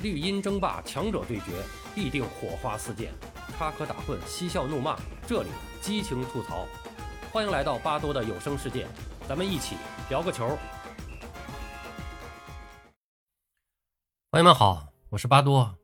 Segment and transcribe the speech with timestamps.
[0.00, 1.60] 绿茵争霸，强者对决，
[1.92, 3.08] 必定火花四溅；
[3.56, 5.48] 插科打诨，嬉笑怒骂，这里
[5.80, 6.68] 激情吐槽。
[7.32, 8.86] 欢迎来到巴多的有声世界，
[9.28, 9.74] 咱们一起
[10.08, 10.56] 聊个球。
[14.30, 15.76] 朋友们好，我是巴多。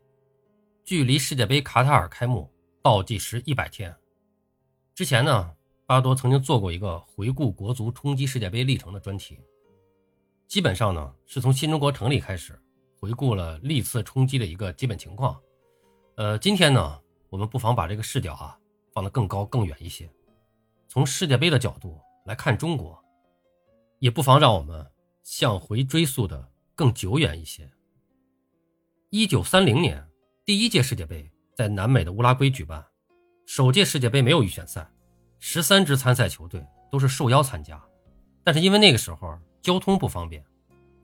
[0.85, 2.49] 距离世界杯卡塔尔开幕
[2.83, 3.93] 倒计时一百天，
[4.95, 5.53] 之前呢，
[5.87, 9.41] 巴多曾经做过一个回顾国足冲击世界杯历程的专题，
[10.47, 12.57] 基本上呢是从新中国成立开始。
[13.05, 15.39] 回顾了历次冲击的一个基本情况，
[16.17, 16.99] 呃，今天呢，
[17.29, 18.59] 我们不妨把这个视角啊
[18.95, 20.11] 放得更高更远一些，
[20.89, 22.99] 从世界杯的角度来看中国，
[23.99, 24.91] 也不妨让我们
[25.23, 27.71] 向回追溯的更久远一些。
[29.11, 30.03] 一九三零年，
[30.47, 32.83] 第一届世界杯在南美的乌拉圭举办，
[33.45, 34.91] 首届世界杯没有预选赛，
[35.39, 37.79] 十三支参赛球队都是受邀参加，
[38.43, 40.43] 但是因为那个时候交通不方便。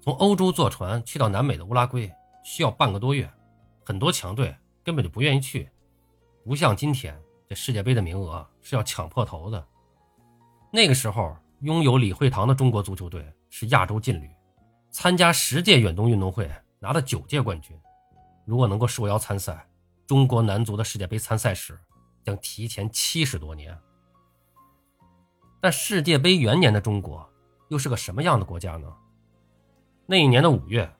[0.02, 2.10] 从欧洲坐船去到南美的乌拉圭
[2.42, 3.30] 需要半个多月，
[3.84, 5.70] 很多强队根本就不愿意去，
[6.42, 9.66] 不像今天这世界杯的名额是要抢破头的。
[10.72, 14.30] 那个时候拥有李惠堂的中国足球队是亚洲劲旅，
[14.90, 17.78] 参加十届远东运动会拿了九届冠军，
[18.46, 19.68] 如果能够受邀参赛，
[20.06, 21.78] 中国男足的世界杯参赛史
[22.24, 23.78] 将提前七十多年。
[25.60, 27.28] 但世界杯元年的中国
[27.68, 28.90] 又是个什么样的国家呢？
[30.10, 30.84] 那一年的五月，《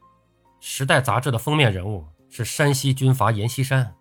[0.60, 3.92] 时代》杂志的封面人物是山西军阀阎锡山。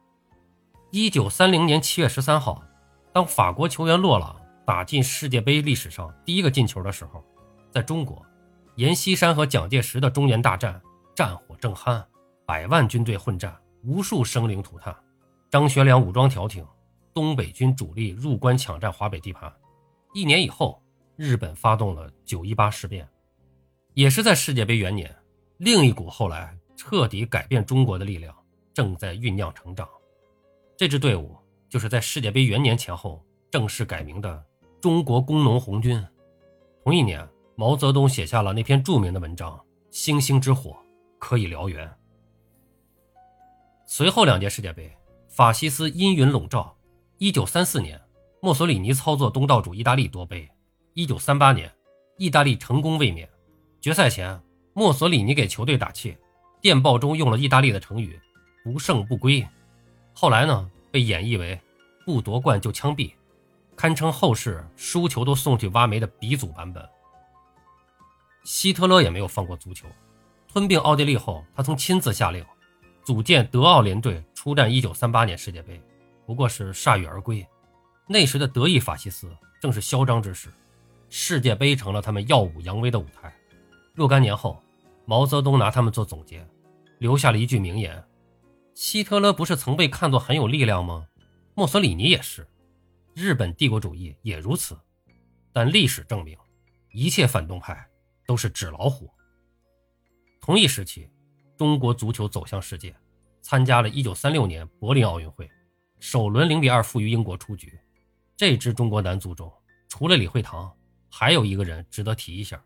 [0.92, 2.64] 一九三零年七月十三号，
[3.12, 7.26] 当法国球员洛朗打进世界杯历史上第一个进球的时候，
[7.72, 8.24] 在中国，
[8.76, 10.80] 阎锡山和蒋介石的中原大战
[11.16, 12.06] 战火正酣，
[12.46, 14.96] 百万军队混战，无数生灵涂炭。
[15.50, 16.64] 张学良武装调停，
[17.16, 19.52] 东北军主力入关抢占华北地盘。
[20.14, 20.80] 一年以后，
[21.16, 23.10] 日本发动了九一八事变。
[23.94, 25.14] 也是在世界杯元年，
[25.58, 28.34] 另一股后来彻底改变中国的力量
[28.74, 29.88] 正在酝酿成长。
[30.78, 31.36] 这支队伍
[31.68, 34.44] 就是在世界杯元年前后正式改名的
[34.80, 36.02] 中国工农红军。
[36.84, 39.52] 同一年，毛泽东写下了那篇著名的文章
[39.92, 40.78] 《星星之火
[41.18, 41.86] 可以燎原》。
[43.86, 44.90] 随后两届世界杯，
[45.28, 46.74] 法西斯阴云笼罩。
[47.18, 48.02] 1934年，
[48.42, 50.50] 墨索里尼操作东道主意大利夺杯。
[50.96, 51.76] 1938年，
[52.18, 53.30] 意大利成功卫冕。
[53.82, 54.38] 决赛前，
[54.74, 56.18] 墨索里尼给球队打气，
[56.60, 58.20] 电报中用了意大利的成语
[58.62, 59.46] “不胜不归”，
[60.14, 61.58] 后来呢被演绎为
[62.06, 63.14] “不夺冠就枪毙”，
[63.78, 66.86] 堪称后世输球都送去挖煤的鼻祖版本。
[68.44, 69.88] 希特勒也没有放过足球，
[70.46, 72.46] 吞并奥地利后，他曾亲自下令
[73.06, 75.82] 组建德奥联队出战1938年世界杯，
[76.26, 77.48] 不过是铩羽而归。
[78.08, 80.50] 那时的德意法西斯正是嚣张之时，
[81.10, 83.34] 世界杯成了他们耀武扬威的舞台。
[84.00, 84.64] 若干年后，
[85.04, 86.48] 毛泽东拿他们做总结，
[87.00, 88.02] 留下了一句名言
[88.74, 91.06] ：“希特勒不是曾被看作很有力量吗？
[91.54, 92.48] 墨索里尼也是，
[93.14, 94.80] 日本帝国主义也如此。
[95.52, 96.38] 但历史证明，
[96.94, 97.86] 一切反动派
[98.26, 99.12] 都是纸老虎。”
[100.40, 101.10] 同一时期，
[101.58, 102.96] 中国足球走向世界，
[103.42, 105.52] 参加了1936年柏林奥运会，
[106.00, 107.78] 首轮0比2负于英国出局。
[108.38, 109.52] 这支中国男足中，
[109.90, 110.74] 除了李惠堂，
[111.10, 112.64] 还有一个人值得提一下。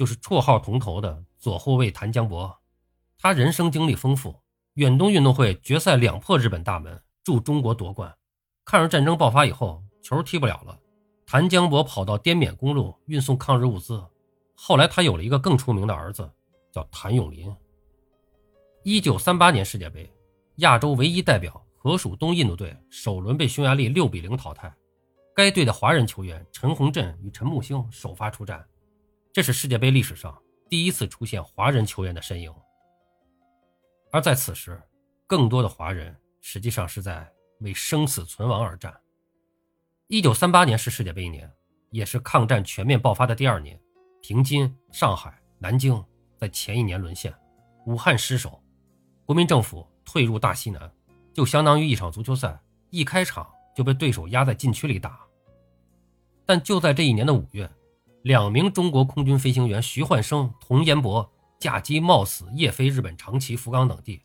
[0.00, 2.58] 就是绰号“铜头”的左后卫谭江博，
[3.18, 4.34] 他人生经历丰富，
[4.76, 8.10] 远东运动会决赛两破日本大门，助中国夺冠。
[8.64, 10.80] 抗日战争爆发以后，球踢不了了，
[11.26, 14.02] 谭江博跑到滇缅公路运送抗日物资。
[14.54, 16.26] 后来他有了一个更出名的儿子，
[16.72, 17.54] 叫谭咏麟。
[18.82, 20.10] 一九三八年世界杯，
[20.56, 24.74] 亚洲唯一代表河属东印度队首轮被匈牙利六比零淘汰，
[25.34, 28.66] 该队的华人球员陈洪振与陈木星首发出战。
[29.32, 30.36] 这是世界杯历史上
[30.68, 32.52] 第一次出现华人球员的身影，
[34.10, 34.82] 而在此时，
[35.24, 38.92] 更多的华人实际上是在为生死存亡而战。
[40.08, 41.48] 一九三八年是世界杯年，
[41.90, 43.80] 也是抗战全面爆发的第二年。
[44.20, 46.04] 平津、上海、南京
[46.36, 47.32] 在前一年沦陷，
[47.86, 48.60] 武汉失守，
[49.24, 50.92] 国民政府退入大西南，
[51.32, 52.60] 就相当于一场足球赛，
[52.90, 55.20] 一开场就被对手压在禁区里打。
[56.44, 57.70] 但就在这一年的五月。
[58.22, 61.28] 两名中国空军飞行员徐焕生、童延博
[61.58, 64.22] 驾机冒死夜飞日本长崎、福冈等地，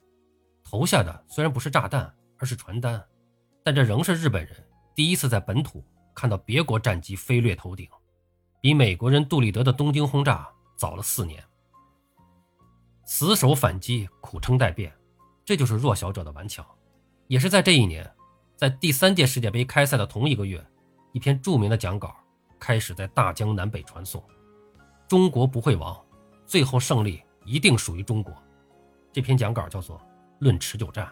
[0.63, 3.01] 投下的虽然不是炸弹，而是传单，
[3.63, 4.53] 但这仍是日本人
[4.93, 5.81] 第一次在本土
[6.13, 7.87] 看到别国战机飞掠头顶，
[8.59, 11.41] 比美国人杜立德的东京轰炸早了四年。
[13.05, 14.91] 死守反击，苦撑待变，
[15.45, 16.65] 这就是弱小者的顽强。
[17.27, 18.09] 也是在这一年，
[18.57, 20.65] 在第三届世界杯开赛的同一个月，
[21.13, 22.13] 一篇著名的讲稿。
[22.59, 24.23] 开始在大江南北传送，
[25.07, 25.99] 中国不会亡，
[26.45, 28.33] 最后胜利一定属于中国。
[29.11, 29.97] 这篇讲稿叫做
[30.39, 31.11] 《论持久战。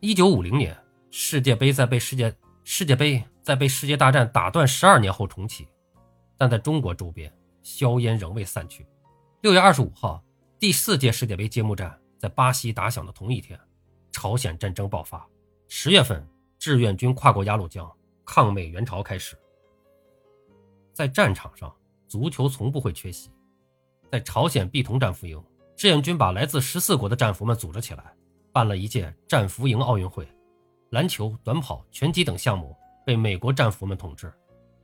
[0.00, 0.76] 一九五零年，
[1.10, 5.66] 世界杯在被世界世界杯在被世界大战打断十二年后重启，
[6.36, 7.32] 但在中国周边，
[7.62, 8.86] 硝烟仍未散去。
[9.40, 10.22] 六月二十五号，
[10.58, 13.58] 第四届世界杯揭幕战在巴西打响的同一天，
[14.12, 15.26] 朝鲜战争爆发。
[15.66, 16.24] 十月份，
[16.58, 17.90] 志愿军跨过鸭绿江，
[18.24, 19.36] 抗美援朝开始。
[20.98, 21.72] 在战场上，
[22.08, 23.30] 足球从不会缺席。
[24.10, 25.40] 在朝鲜碧桐战俘营，
[25.76, 28.12] 志愿军把来自十四国的战俘们组织起来。
[28.52, 30.28] 办了一届战俘营奥运会，
[30.90, 34.34] 篮球、短跑、拳击等项目被美国战俘们统治，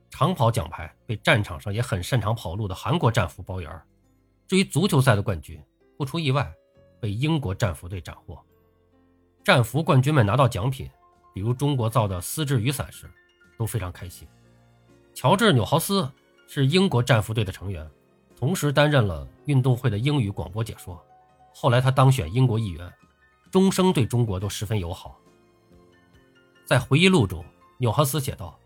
[0.09, 3.81] 长跑奖牌被战场上也很擅长跑路的韩国战俘包圆。
[4.47, 5.61] 至于足球赛的冠军，
[5.97, 6.49] 不出意外
[7.01, 8.41] 被英国战俘队斩获。
[9.43, 10.89] 战俘冠军们拿到奖品，
[11.33, 13.05] 比如中国造的丝质雨伞时，
[13.57, 14.25] 都非常开心。
[15.15, 16.07] 乔治·纽豪斯
[16.45, 17.89] 是英国战俘队的成员，
[18.37, 21.01] 同时担任了运动会的英语广播解说。
[21.53, 22.91] 后来他当选英国议员。
[23.51, 25.17] 终生对中国都十分友好。
[26.65, 27.45] 在回忆录中，
[27.77, 28.59] 纽豪斯写道：“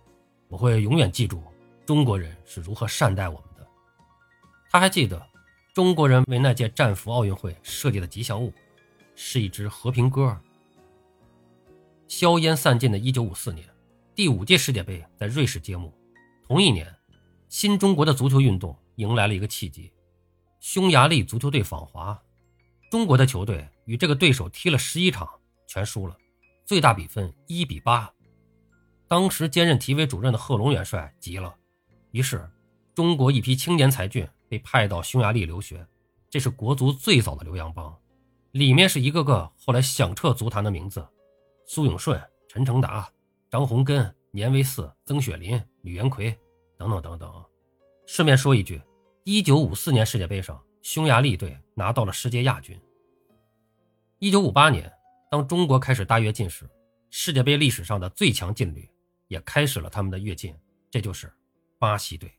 [0.49, 1.43] 我会永远记住
[1.85, 3.67] 中国人是如何善待我们的。”
[4.71, 5.23] 他还记得，
[5.75, 8.51] 中国人为那届战俘奥运会设计的吉祥物
[9.13, 10.35] 是一支和平鸽。
[12.07, 13.69] 硝烟散尽的1954年，
[14.15, 15.93] 第五届世界杯在瑞士揭幕。
[16.49, 16.91] 同一年，
[17.47, 19.93] 新中国的足球运动迎来了一个契机：
[20.59, 22.19] 匈牙利足球队访华。
[22.89, 25.29] 中国的球队与这个对手踢了十一场，
[25.67, 26.17] 全输了，
[26.65, 28.11] 最大比分一比八。
[29.07, 31.55] 当时兼任体委主任的贺龙元帅急了，
[32.09, 32.49] 于是
[32.95, 35.85] 中国一批青年才俊被派到匈牙利留学，
[36.31, 37.95] 这是国足最早的留洋帮，
[38.53, 41.07] 里面是一个个后来响彻足坛的名字：
[41.67, 43.07] 苏永顺、陈成达、
[43.51, 46.37] 张洪根、年维四、曾雪林、吕元奎
[46.77, 47.45] 等等等等。
[48.05, 48.81] 顺便说一句，
[49.23, 50.61] 一九五四年世界杯上。
[50.81, 52.79] 匈牙利队拿到了世界亚军。
[54.19, 54.89] 一九五八年，
[55.29, 56.67] 当中国开始大跃进时，
[57.09, 58.89] 世界杯历史上的最强劲旅
[59.27, 60.55] 也开始了他们的跃进，
[60.89, 61.31] 这就是
[61.77, 62.31] 巴西队。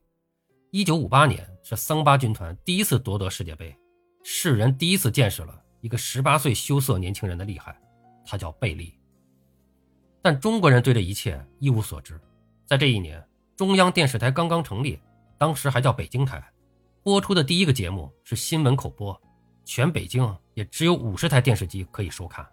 [0.71, 3.77] 一九五八年是桑巴军团第一次夺得世界杯，
[4.25, 7.79] 世人第一次见识了一个十八岁羞涩年轻人的厉害，
[8.25, 8.99] 他叫贝利。
[10.23, 12.21] 但中国人对这一切一无所知。
[12.67, 13.25] 在这一年，
[13.57, 15.01] 中央电视台刚刚成立，
[15.39, 16.43] 当时还叫北京台。
[17.03, 19.19] 播出的第一个节目是新闻口播，
[19.65, 22.47] 全北京也只有五十台电视机可以收看。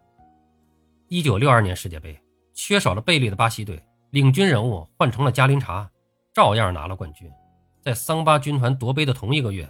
[1.09, 2.17] 一九六二年世界杯，
[2.53, 3.81] 缺少了贝利的巴西队
[4.11, 5.89] 领军人物换成了加林查，
[6.33, 7.29] 照样拿了冠军。
[7.81, 9.69] 在桑巴军团夺杯的同一个月，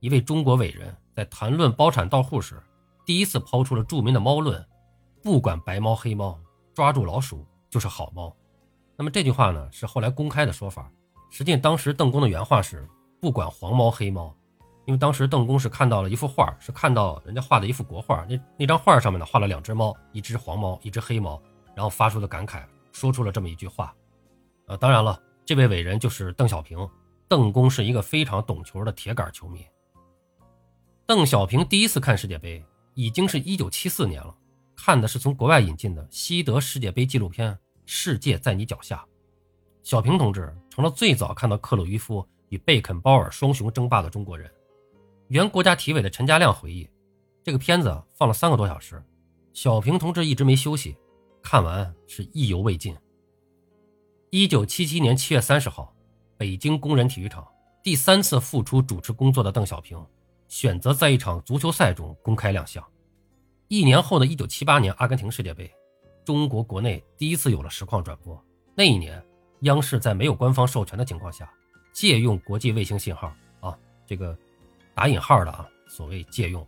[0.00, 2.60] 一位中国伟人在谈论包产到户时，
[3.06, 4.64] 第一次抛出了著名的猫论：
[5.22, 6.38] 不管白猫黑猫，
[6.78, 8.32] 抓住老鼠就是好猫。
[8.96, 10.88] 那么这句话呢，是后来公开的说法，
[11.28, 12.88] 实际当时邓公的原话是。
[13.20, 14.32] 不管黄猫黑猫，
[14.86, 21.42] 因为当时邓公是看到了一幅画，是看到人家画的一幅国画，那那张画上面呢画了两只猫，一只黄猫，一只黑猫，
[21.74, 23.92] 然后发出的感慨，说出了这么一句话。
[24.68, 26.88] 呃，当然了，这位伟人就是邓小平。
[27.26, 29.66] 邓公是一个非常懂球的铁杆球迷。
[31.08, 32.64] 邓小平第一次看世界杯
[32.94, 34.32] 已经是一九七四年了，
[34.88, 37.52] 看的是从国外引进的西德世界杯纪录片
[37.84, 38.96] 《世界在你脚下》。
[39.82, 42.26] 小平同志成了最早看到克鲁伊夫。
[42.48, 44.50] 与贝肯鲍尔双雄争霸的中国人，
[45.26, 46.88] 原国家体委的陈家亮回忆，
[47.44, 49.04] 这个片子放了三个多小时，
[49.52, 50.96] 小平同志一直没休息，
[51.42, 52.96] 看完是意犹未尽。
[54.30, 55.94] 一九七七年七月三十号，
[56.38, 57.46] 北京工人体育场
[57.82, 60.02] 第三次复出主持工作的邓小平，
[60.48, 62.82] 选择在一场足球赛中公开亮相。
[63.68, 65.70] 一年后的一九七八年阿根廷世界杯，
[66.24, 68.42] 中国国内第一次有了实况转播。
[68.74, 69.22] 那一年，
[69.60, 71.52] 央视在没有官方授权的情况下。
[71.92, 74.36] 借用国际卫星信号啊，这个
[74.94, 76.66] 打引号的啊，所谓借用。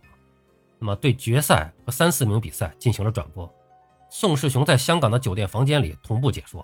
[0.77, 3.51] 那么对决赛和三四名比赛进行了转播。
[4.09, 6.63] 宋世雄在香港的酒店房间里同步解说。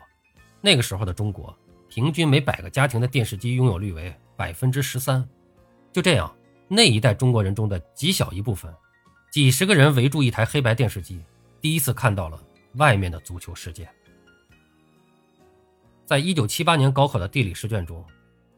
[0.61, 1.55] 那个时候的中国，
[1.87, 5.27] 平均每百个家庭的电视机拥有率为百分之十三。
[5.91, 6.31] 就这样，
[6.67, 8.71] 那一代中国人中的极小一部分，
[9.31, 11.21] 几十个人围住一台黑白电视机，
[11.61, 12.41] 第一次看到了
[12.75, 13.87] 外面的足球世界。
[16.05, 18.05] 在一九七八年高考的地理试卷中。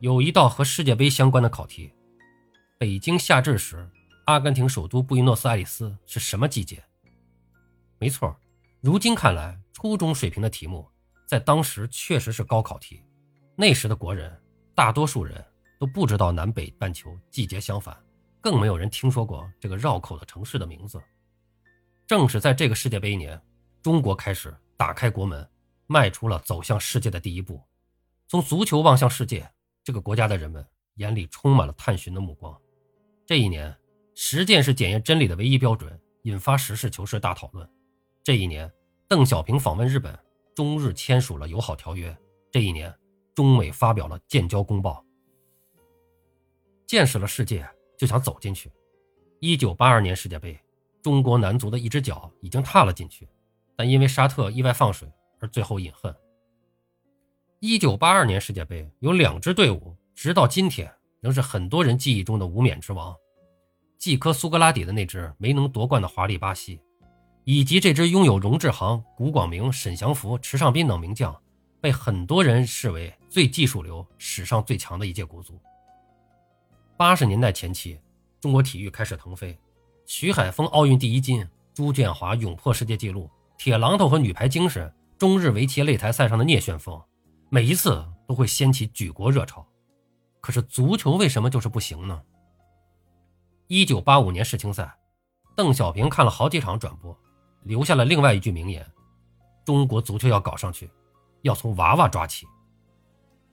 [0.01, 1.91] 有一道和世界杯相关的考题：
[2.77, 3.85] 北京夏至时，
[4.27, 6.81] 阿根廷首都布宜诺斯艾利斯是什么季节？
[7.97, 8.33] 没错，
[8.79, 10.87] 如今看来，初中水平的题目，
[11.25, 13.03] 在当时确实是高考题。
[13.57, 14.41] 那时的国人，
[14.73, 15.43] 大多数人
[15.77, 17.93] 都不知道南北半球季节相反，
[18.41, 21.01] 更没有人听说过这个绕口的城市的名字。
[22.07, 23.39] 正是在这个世界杯年，
[23.81, 25.47] 中国开始打开国门，
[25.87, 27.61] 迈出了走向世界的第一步，
[28.27, 29.49] 从足球望向世界。
[29.83, 30.65] 这个国家的人们
[30.95, 32.55] 眼里充满了探寻的目光。
[33.25, 33.75] 这一年，
[34.15, 37.67] 实践是检验真理的唯一标准，引发实事求是大讨论。
[38.23, 38.71] 这一年，
[39.07, 40.17] 邓小平访问日本，
[40.55, 42.15] 中日签署了友好条约。
[42.51, 42.93] 这一年，
[43.33, 45.03] 中美发表了建交公报。
[46.85, 47.67] 见识了世界，
[47.99, 48.71] 就想走进去。
[49.41, 50.57] 一九八二年世界杯，
[51.03, 53.27] 中国男足的一只脚已经踏了进去，
[53.75, 56.15] 但因为沙特意外放水而最后饮恨。
[57.59, 60.89] 一九八二年世界杯有两支队伍，直到今天
[61.19, 63.13] 仍是很多人记忆中的无冕之王：
[63.97, 66.81] 季科苏格拉底的那支没能夺冠的华丽巴西，
[67.43, 71.37] 以及这支拥有荣志航、古广明、沈祥福、池尚斌等名将，
[71.81, 75.61] 被很多人视为最技术流、史上最强的一届国足。
[76.99, 77.97] 八十年代前期。
[78.41, 79.57] 中国体育开始腾飞，
[80.05, 87.01] 徐海峰奥运第一金，朱建华勇破世界纪录，铁榔头和女排精神，中日围棋擂台赛上的聂旋风，
[87.47, 89.65] 每一次都会掀起举国热潮。
[90.41, 92.21] 可是足球为什么就是不行呢？
[93.67, 94.93] 一九八五年世青赛，
[95.55, 97.17] 邓小平看了好几场转播，
[97.63, 98.85] 留下了另外一句名言：
[99.63, 100.91] 中国足球要搞上去，
[101.43, 102.45] 要从娃娃抓起。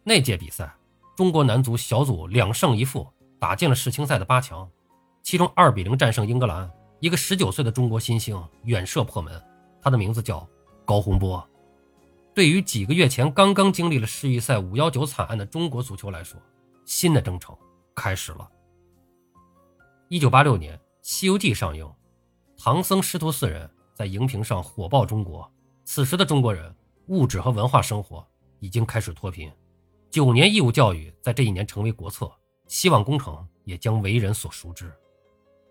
[0.03, 0.75] 那届比赛，
[1.17, 3.07] 中国男足小组两胜一负，
[3.39, 4.69] 打进了世青赛的八强。
[5.23, 9.43] 其中二比零战胜英格兰，一个十九岁的中国新星远射破门，
[9.83, 10.49] 他的名字叫
[10.85, 11.45] 高洪波。
[12.33, 16.41] 对于几个月前刚刚经历了世预赛五幺九惨案的中国足球来说，
[16.85, 17.57] 新的征程
[17.95, 18.49] 开始了。
[20.09, 21.91] 一九八六年，《西游记》上映，
[22.57, 25.51] 唐僧师徒四人在荧屏上火爆中国。
[25.85, 26.73] 此时的中国人
[27.07, 28.25] 物质和文化生活
[28.61, 29.51] 已经开始脱贫，
[30.11, 32.31] 九年义务教育在这一年成为国策，
[32.67, 34.93] 希望工程也将为人所熟知。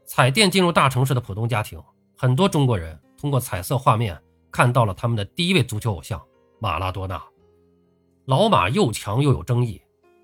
[0.06, 1.82] 彩电进入大城市的普通家庭，
[2.18, 4.22] 很多中国人通过彩色画面
[4.52, 6.22] 看到了他们的第一位足球偶像
[6.60, 7.22] 马拉多纳。
[8.26, 9.82] 老马又强又有争议，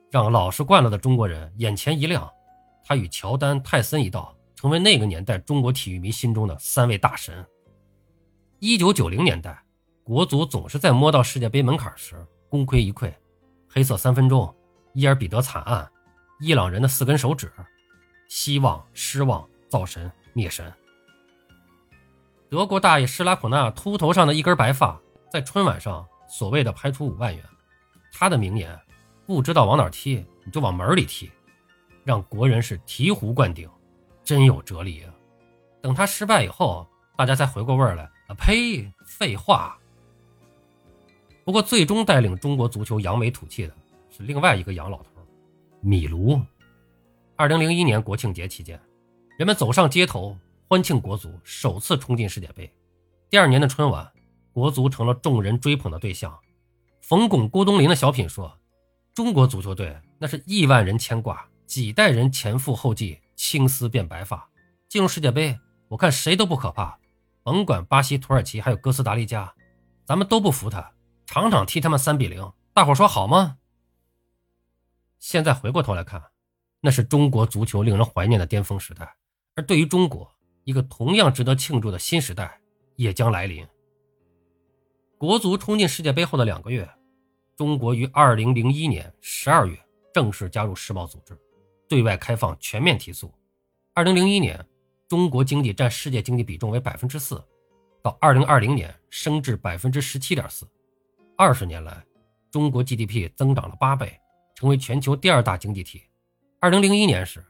[0.10, 2.30] 让老实惯了的中国人眼前一亮。
[2.84, 7.46] 他与乔丹、泰森一道，成为那个年代中国体育迷心中的三位大神。
[8.60, 9.64] 一九九零年代，
[10.04, 12.16] 国足总是在摸到世界杯门槛时
[12.50, 13.14] 功亏一篑。
[13.70, 14.54] 黑色三分钟、
[14.94, 15.90] 伊尔比德惨案、
[16.42, 17.50] 伊朗人的四根手指、
[18.28, 19.48] 希望、失望。
[19.72, 20.70] 造神灭神。
[22.50, 25.00] 德国大爷施拉普纳秃头上的一根白发，
[25.32, 27.42] 在春晚上所谓的拍出五万元，
[28.12, 28.78] 他的名言
[29.26, 31.32] ：“不知道往哪踢，你就往门里踢”，
[32.04, 33.70] 让国人是醍醐灌顶，
[34.26, 35.14] 真有哲理啊！
[35.82, 39.80] 等他失败以后，大家才回过味儿来，啊呸，废话。
[41.46, 43.74] 不过，最终带领中国足球扬眉吐气的
[44.10, 45.11] 是另外一个洋老头，
[45.82, 46.40] 米卢。
[47.36, 48.80] 二零零一年国庆节期间。
[49.38, 52.72] 人们走上街头欢庆国足首次冲进世界杯。
[53.28, 54.08] 第二年的春晚，
[54.54, 56.38] 国足成了众人追捧的对象。
[57.02, 58.56] 冯巩、郭冬临的小品说
[59.16, 64.48] ：“中国足球队那是亿万人牵挂，几代人前赴后继，青丝变白发。
[64.88, 65.58] 进入世界杯，
[65.88, 67.00] 我看谁都不可怕，
[67.42, 69.52] 甭管巴西、土耳其还有哥斯达黎加，
[70.06, 70.92] 咱们都不服他，
[71.26, 72.52] 场场踢他们三比零。
[72.76, 73.58] 大伙说好吗？”
[75.22, 76.20] 现在回过头来看，
[76.82, 79.16] 那是中国足球令人怀念的巅峰时代。
[79.56, 80.28] 而对于中国，
[80.64, 82.60] 一个同样值得庆祝的新时代
[82.96, 83.64] 也将来临。
[85.20, 86.90] 国足冲进世界杯后的两个月，
[87.56, 89.78] 中国于二零零一年十二月
[90.12, 91.38] 正式加入世贸组织，
[91.88, 93.32] 对外开放全面提速。
[93.94, 94.60] 二零零一年，
[95.08, 97.40] 中国经济占世界经济比重为百分之四，
[98.02, 100.68] 到二零二零年升至百分之十七点四。
[101.38, 102.04] 二十年来，
[102.50, 104.20] 中国 GDP 增长了八倍，
[104.62, 106.04] 成为全球第二大经济体。
[106.60, 107.44] 二零零一年时。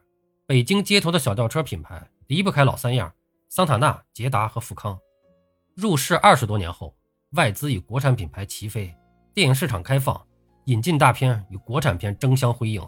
[0.48, 3.14] 北京街头的小轿车品牌离不开老三样：
[3.50, 4.98] 桑塔纳、捷达和富康。
[5.76, 6.96] 入市二十多年后，
[7.32, 8.94] 外资与国产品牌齐飞，
[9.34, 10.26] 电影市场开放，
[10.66, 12.82] 引进大片与国产片争相辉映，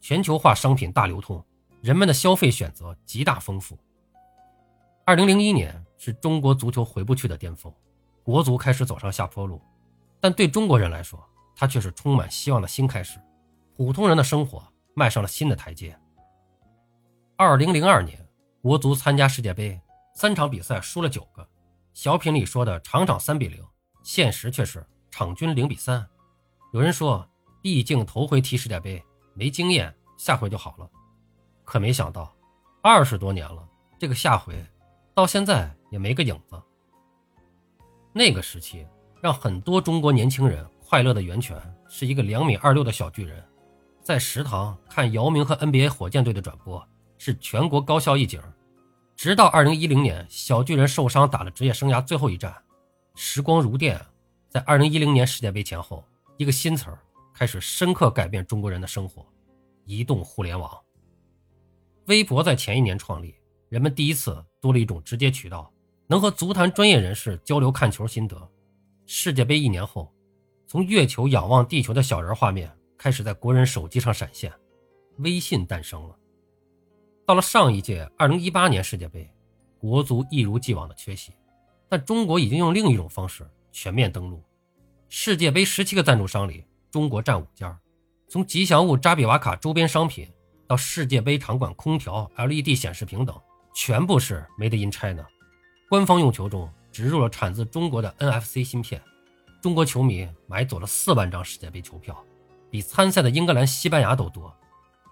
[0.00, 1.44] 全球化商品大流通，
[1.82, 3.76] 人们的消费选择极大丰富。
[5.04, 7.72] 二零零一年是中国足球回不去的巅峰，
[8.22, 9.60] 国足开始走上下坡路，
[10.20, 11.24] 但对中国人来说，
[11.56, 13.20] 它却是充满希望的新开始，
[13.76, 14.62] 普通人的生活
[14.94, 15.98] 迈上了新的台阶。
[17.36, 18.24] 二零零二年，
[18.62, 19.80] 国足参加世界杯，
[20.14, 21.44] 三场比赛输了九个。
[21.92, 23.60] 小品里说的场场三比零，
[24.04, 26.06] 现实却是场均零比三。
[26.72, 27.28] 有人说，
[27.60, 29.02] 毕竟头回踢世界杯，
[29.34, 30.88] 没经验，下回就好了。
[31.64, 32.32] 可没想到，
[32.80, 34.54] 二十多年了，这个下回
[35.14, 36.62] 到现在也没个影子。
[38.12, 38.86] 那个时期，
[39.20, 43.44] 让很多中国年轻人快乐的源泉，是一个两米二六的小巨人，
[44.04, 46.86] 在食堂看姚明和 NBA 火箭队的转播。
[47.16, 48.38] 是全国高校一景，
[49.16, 52.54] 直到二零一零年，小巨人受伤打了职业生涯最后一战。
[53.14, 53.98] 时光如电，
[54.50, 56.04] 在二零一零年世界杯前后，
[56.36, 56.98] 一个新词儿
[57.32, 59.24] 开始深刻改变中国人的生活：
[59.86, 60.78] 移动互联网。
[62.06, 63.34] 微博在前一年创立，
[63.70, 65.72] 人们第一次多了一种直接渠道，
[66.06, 68.36] 能和足坛专业人士交流看球心得。
[69.06, 70.12] 世界杯一年后，
[70.66, 72.70] 从月球仰望地球的小人画面
[73.04, 74.50] 开始在国人手机上闪现，
[75.18, 76.16] 微信诞生了。
[77.26, 79.30] 到了上一届2018年世界杯，
[79.78, 81.30] 国足一如既往的缺席，
[81.86, 84.42] 但中国已经用另一种方式全面登陆。
[85.10, 87.78] 世界杯十七个赞助商里，中国占五家，
[88.26, 90.26] 从吉祥物扎比瓦卡周边商品
[90.66, 93.38] 到世界杯场馆空调、LED 显示屏等，
[93.74, 95.26] 全部是 Made in China。
[95.90, 99.02] 官方用球中植入了产自中国的 NFC 芯片。
[99.60, 102.24] 中国球迷买走了四万张世界杯球票，
[102.74, 104.52] 比参赛的英格兰、西班牙都多。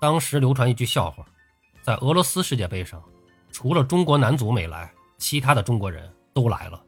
[0.00, 1.24] 当时流传一句笑话。
[1.80, 3.00] 在俄罗斯世界杯上，
[3.52, 6.84] 除了中国男足没来，其他的中国人都来了。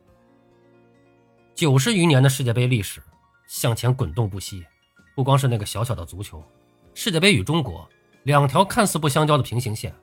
[1.54, 3.00] 九十余年的世界杯历史
[3.47, 4.66] 向前滚动不息，
[5.14, 6.43] 不光是那个小小的足球，
[6.93, 7.88] 世界杯与中国
[8.25, 9.95] 两条看似不相交的平行线，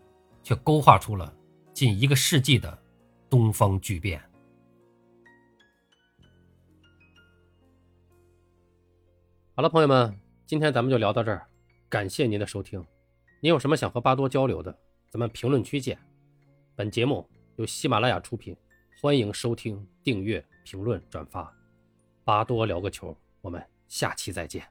[0.42, 1.34] 却勾画出了
[1.74, 2.82] 近一个世纪的
[3.30, 4.22] 东方巨变。
[9.54, 10.18] 好了，朋友们，
[10.51, 11.48] 今天咱们就聊到这儿，
[11.88, 12.86] 感谢您的收听。
[13.39, 14.77] 您有什么想和巴多交流的，
[15.10, 15.98] 咱们评论区见。
[16.75, 18.53] 本节目由喜马拉雅出品，
[19.01, 21.50] 欢迎收听、订阅、评论、转发。
[22.25, 24.62] 巴多聊个球，我们下期再见。